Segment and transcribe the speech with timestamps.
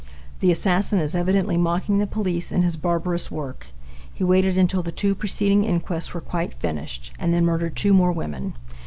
[0.39, 3.67] The assassin is evidently mocking the police in his barbarous work.
[4.11, 8.11] He waited until the two preceding inquests were quite finished, and then murdered two more
[8.11, 8.55] women.